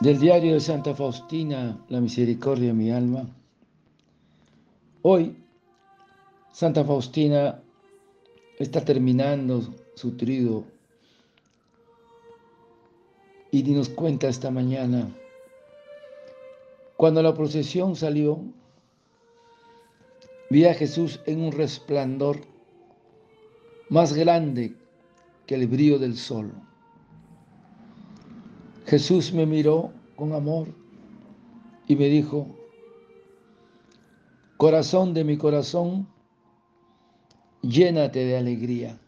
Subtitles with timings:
[0.00, 3.26] Del diario de Santa Faustina, La misericordia de mi alma.
[5.02, 5.36] Hoy,
[6.52, 7.60] Santa Faustina
[8.60, 9.60] está terminando
[9.96, 10.62] su trido
[13.50, 15.08] y nos cuenta esta mañana,
[16.96, 18.38] cuando la procesión salió,
[20.48, 22.38] vi a Jesús en un resplandor
[23.88, 24.76] más grande
[25.44, 26.52] que el brillo del sol
[28.88, 30.68] Jesús me miró con amor
[31.86, 32.46] y me dijo,
[34.56, 36.08] corazón de mi corazón,
[37.60, 38.98] llénate de alegría.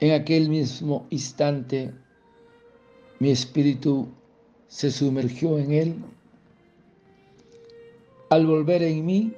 [0.00, 1.92] En aquel mismo instante
[3.18, 4.08] mi espíritu
[4.68, 5.96] se sumergió en él.
[8.30, 9.34] Al volver en mí,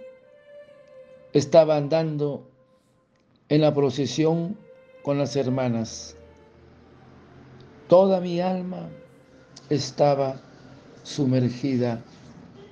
[1.33, 2.49] estaba andando
[3.49, 4.57] en la procesión
[5.03, 6.17] con las hermanas.
[7.91, 8.89] Toda mi alma
[9.69, 10.37] estaba
[11.03, 12.01] sumergida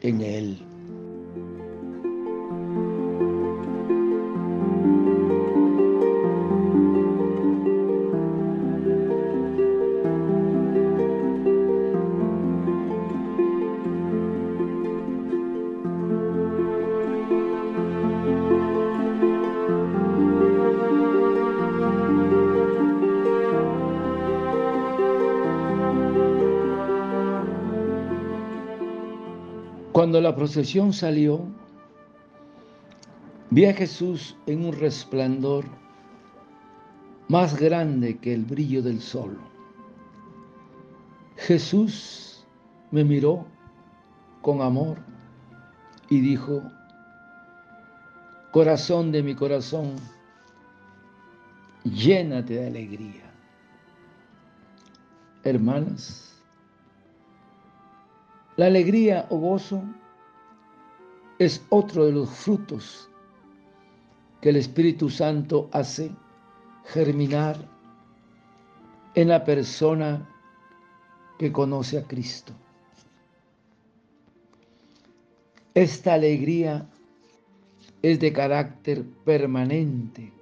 [0.01, 0.68] en Él.
[30.09, 31.47] Cuando la procesión salió,
[33.51, 35.67] vi a Jesús en un resplandor
[37.29, 39.37] más grande que el brillo del sol.
[41.37, 42.47] Jesús
[42.91, 43.45] me miró
[44.41, 44.97] con amor
[46.09, 46.63] y dijo,
[48.51, 49.97] corazón de mi corazón,
[51.85, 53.31] llénate de alegría.
[55.45, 56.38] Hermanas,
[58.59, 59.85] la alegría o gozo
[61.39, 63.09] es otro de los frutos
[64.41, 66.11] que el Espíritu Santo hace
[66.87, 67.57] germinar
[69.15, 70.29] en la persona
[71.39, 72.53] que conoce a Cristo.
[75.73, 76.85] Esta alegría
[78.03, 80.33] es de carácter permanente.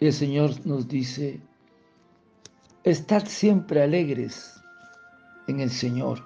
[0.00, 1.38] Y el Señor nos dice,
[2.82, 4.57] estad siempre alegres
[5.48, 6.24] en el Señor.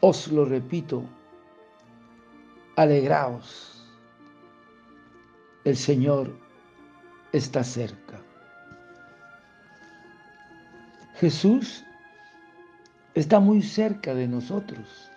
[0.00, 1.04] Os lo repito,
[2.76, 3.86] alegraos.
[5.64, 6.36] El Señor
[7.32, 8.20] está cerca.
[11.14, 11.84] Jesús
[13.14, 15.08] está muy cerca de nosotros,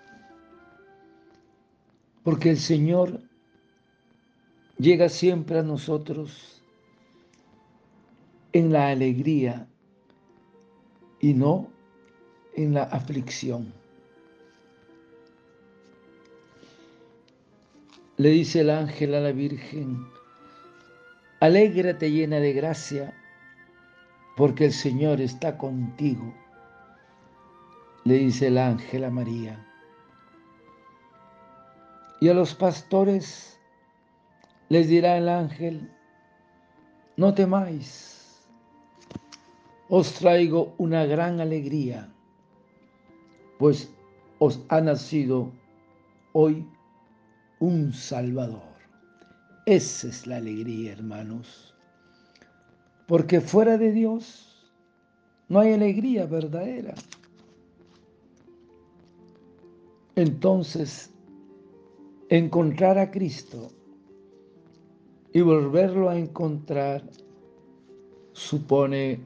[2.24, 3.22] porque el Señor
[4.78, 6.62] llega siempre a nosotros
[8.54, 9.68] en la alegría
[11.20, 11.75] y no
[12.56, 13.74] en la aflicción.
[18.18, 20.08] Le dice el ángel a la Virgen,
[21.42, 23.14] alégrate llena de gracia,
[24.38, 26.34] porque el Señor está contigo.
[28.06, 29.66] Le dice el ángel a María.
[32.22, 33.60] Y a los pastores
[34.70, 35.92] les dirá el ángel,
[37.18, 38.46] no temáis,
[39.90, 42.15] os traigo una gran alegría
[43.58, 43.92] pues
[44.40, 45.52] os ha nacido
[46.34, 46.68] hoy
[47.60, 48.76] un Salvador.
[49.66, 51.74] Esa es la alegría, hermanos.
[53.08, 54.72] Porque fuera de Dios
[55.48, 56.94] no hay alegría verdadera.
[60.16, 61.12] Entonces,
[62.30, 63.70] encontrar a Cristo
[65.34, 67.04] y volverlo a encontrar
[68.34, 69.20] supone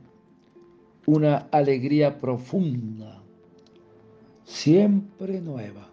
[1.06, 3.24] una alegría profunda
[4.50, 5.88] siempre nueva.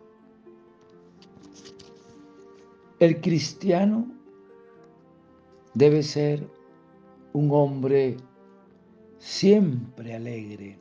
[2.99, 4.06] El cristiano
[5.75, 6.49] debe ser
[7.35, 8.17] un hombre
[9.19, 10.79] siempre alegre,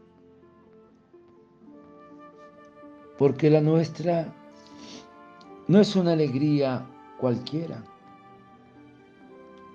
[3.18, 4.33] porque la nuestra
[5.68, 6.88] no es una alegría
[7.19, 7.83] cualquiera,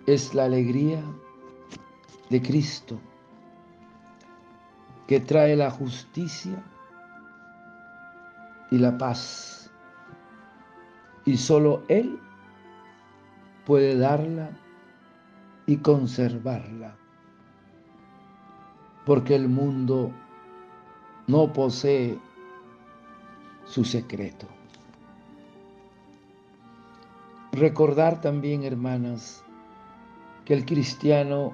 [0.07, 1.03] es la alegría
[2.31, 2.99] de Cristo,
[5.07, 6.65] que trae la justicia,
[8.71, 9.71] y la paz.
[11.25, 12.19] Y solo Él
[13.67, 14.51] puede darla
[15.67, 16.97] y conservarla.
[19.05, 20.13] Porque el mundo
[21.27, 22.19] no posee
[23.65, 24.47] su secreto.
[27.53, 29.45] Recordar también, hermanas,
[30.45, 31.53] que el cristiano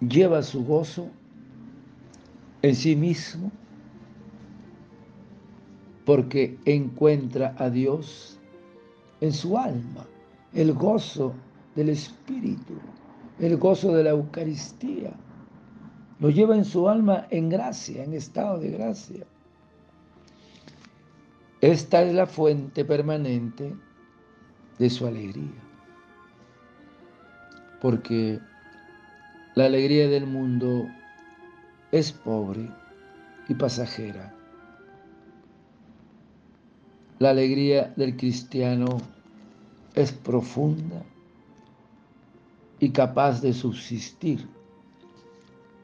[0.00, 1.08] lleva su gozo
[2.62, 3.49] en sí mismo
[6.10, 8.36] porque encuentra a Dios
[9.20, 10.04] en su alma,
[10.52, 11.32] el gozo
[11.76, 12.74] del Espíritu,
[13.38, 15.12] el gozo de la Eucaristía.
[16.18, 19.24] Lo lleva en su alma en gracia, en estado de gracia.
[21.60, 23.72] Esta es la fuente permanente
[24.80, 25.62] de su alegría.
[27.80, 28.40] Porque
[29.54, 30.88] la alegría del mundo
[31.92, 32.68] es pobre
[33.48, 34.39] y pasajera.
[37.20, 38.98] La alegría del cristiano
[39.94, 41.02] es profunda
[42.78, 44.48] y capaz de subsistir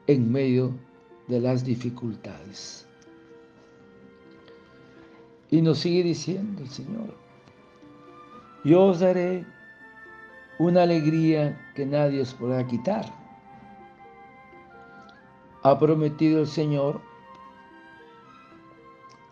[0.07, 0.71] en medio
[1.27, 2.87] de las dificultades.
[5.51, 7.13] Y nos sigue diciendo el Señor,
[8.63, 9.45] yo os daré
[10.57, 13.05] una alegría que nadie os podrá quitar.
[15.61, 16.99] Ha prometido el Señor,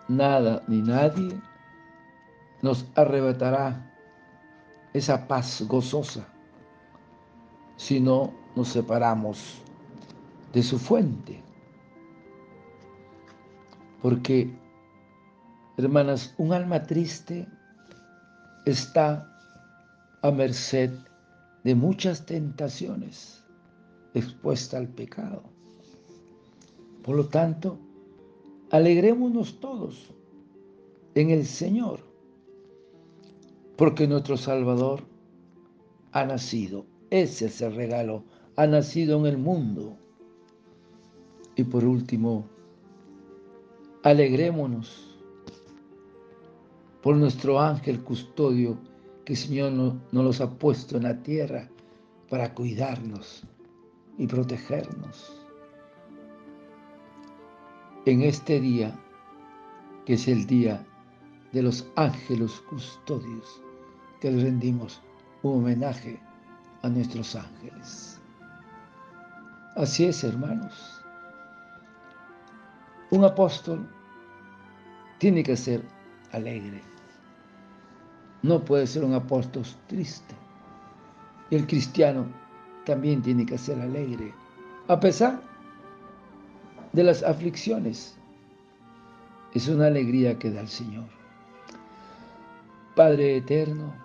[0.07, 1.35] nada ni nadie
[2.65, 3.93] nos arrebatará
[4.91, 6.25] esa paz gozosa
[7.77, 9.61] si no nos separamos
[10.51, 11.43] de su fuente.
[14.01, 14.51] Porque,
[15.77, 17.47] hermanas, un alma triste
[18.65, 19.31] está
[20.23, 20.89] a merced
[21.63, 23.43] de muchas tentaciones,
[24.15, 25.43] expuesta al pecado.
[27.03, 27.77] Por lo tanto,
[28.71, 30.09] alegrémonos todos
[31.13, 32.14] en el Señor,
[33.77, 35.03] porque nuestro Salvador
[36.11, 36.85] ha nacido.
[37.09, 38.23] Ese es el regalo,
[38.55, 39.97] ha nacido en el mundo.
[41.55, 42.47] Y por último,
[44.03, 45.17] alegrémonos
[47.01, 48.77] por nuestro ángel custodio
[49.23, 51.69] que el Señor nos no los ha puesto en la tierra
[52.29, 53.43] para cuidarnos
[54.17, 55.41] y protegernos.
[58.05, 58.97] En este día,
[60.05, 60.85] que es el día
[61.51, 63.61] de los ángeles custodios,
[64.25, 65.03] que les rendimos
[65.43, 66.19] un homenaje
[66.81, 68.19] a nuestros ángeles.
[69.75, 70.99] Así es, hermanos.
[73.11, 73.87] Un apóstol
[75.19, 75.83] tiene que ser
[76.31, 76.81] alegre.
[78.41, 80.33] No puede ser un apóstol triste.
[81.51, 82.25] El cristiano
[82.83, 84.33] también tiene que ser alegre,
[84.87, 85.39] a pesar
[86.93, 88.17] de las aflicciones.
[89.53, 91.05] Es una alegría que da el Señor.
[92.95, 94.04] Padre eterno,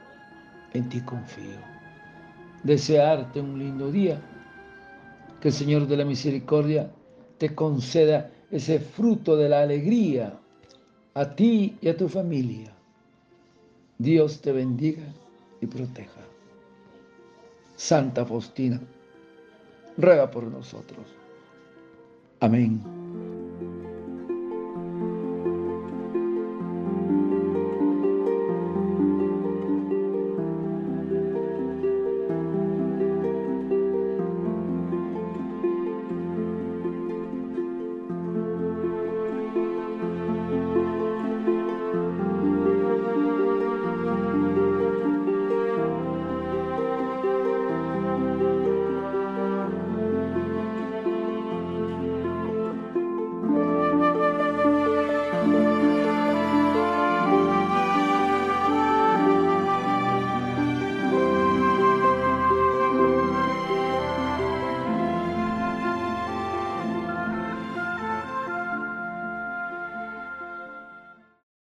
[0.73, 1.59] en ti confío.
[2.63, 4.21] Desearte un lindo día,
[5.39, 6.91] que el Señor de la Misericordia
[7.37, 10.37] te conceda ese fruto de la alegría
[11.13, 12.71] a ti y a tu familia.
[13.97, 15.03] Dios te bendiga
[15.59, 16.21] y proteja.
[17.75, 18.79] Santa Faustina,
[19.97, 21.05] ruega por nosotros.
[22.39, 23.00] Amén.